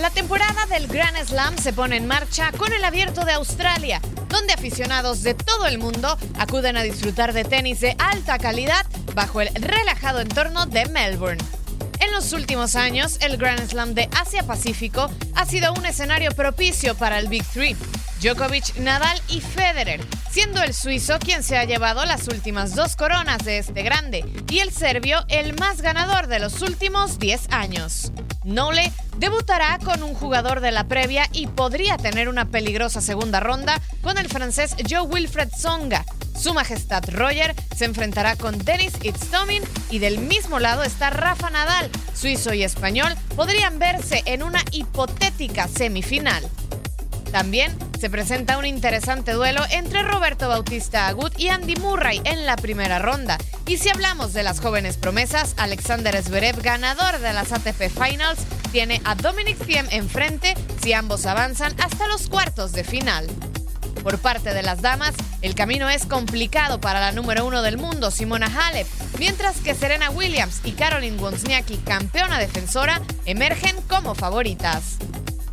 [0.00, 4.52] La temporada del Grand Slam se pone en marcha con el Abierto de Australia, donde
[4.52, 9.54] aficionados de todo el mundo acuden a disfrutar de tenis de alta calidad bajo el
[9.54, 11.42] relajado entorno de Melbourne.
[12.00, 17.18] En los últimos años, el Grand Slam de Asia-Pacífico ha sido un escenario propicio para
[17.18, 17.76] el Big Three,
[18.20, 20.00] Djokovic, Nadal y Federer,
[20.30, 24.60] siendo el suizo quien se ha llevado las últimas dos coronas de este grande y
[24.60, 28.12] el serbio el más ganador de los últimos 10 años.
[28.44, 33.80] Nole debutará con un jugador de la previa y podría tener una peligrosa segunda ronda
[34.02, 36.04] con el francés Joe Wilfred Songa.
[36.38, 41.90] Su Majestad Roger se enfrentará con Denis Istomin y del mismo lado está Rafa Nadal.
[42.14, 46.48] Suizo y español podrían verse en una hipotética semifinal.
[47.32, 52.56] También se presenta un interesante duelo entre Roberto Bautista Agut y Andy Murray en la
[52.56, 53.38] primera ronda.
[53.66, 58.40] Y si hablamos de las jóvenes promesas, Alexander Zverev, ganador de las ATP Finals,
[58.70, 63.26] tiene a Dominic Thiem enfrente si ambos avanzan hasta los cuartos de final.
[64.02, 68.10] Por parte de las damas, el camino es complicado para la número uno del mundo,
[68.10, 68.86] Simona Halep,
[69.18, 74.98] mientras que Serena Williams y Caroline Wozniacki, campeona defensora, emergen como favoritas.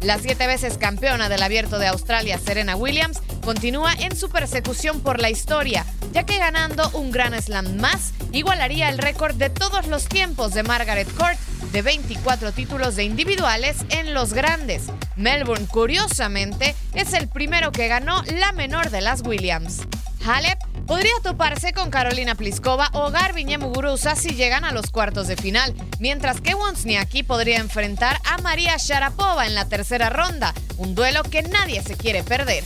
[0.03, 5.21] La siete veces campeona del Abierto de Australia, Serena Williams, continúa en su persecución por
[5.21, 10.09] la historia, ya que ganando un Grand Slam más igualaría el récord de todos los
[10.09, 11.39] tiempos de Margaret Court
[11.71, 14.83] de 24 títulos de individuales en los grandes.
[15.15, 19.83] Melbourne, curiosamente, es el primero que ganó la menor de las Williams.
[20.25, 25.35] Halep podría toparse con Carolina Pliskova o Garbiñe Muguruza si llegan a los cuartos de
[25.35, 31.23] final, mientras que Wozniacki podría enfrentar a María Sharapova en la tercera ronda, un duelo
[31.23, 32.63] que nadie se quiere perder.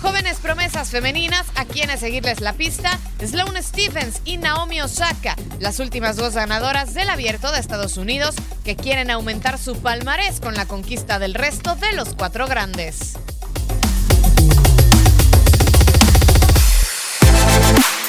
[0.00, 6.16] Jóvenes promesas femeninas a quienes seguirles la pista, Sloane Stephens y Naomi Osaka, las últimas
[6.16, 8.34] dos ganadoras del abierto de Estados Unidos,
[8.64, 13.14] que quieren aumentar su palmarés con la conquista del resto de los cuatro grandes.